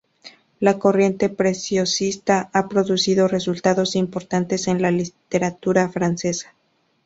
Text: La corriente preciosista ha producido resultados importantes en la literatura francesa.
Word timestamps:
La 0.59 0.79
corriente 0.79 1.29
preciosista 1.29 2.49
ha 2.53 2.67
producido 2.67 3.27
resultados 3.27 3.95
importantes 3.95 4.67
en 4.67 4.81
la 4.81 4.89
literatura 4.89 5.89
francesa. 5.89 6.55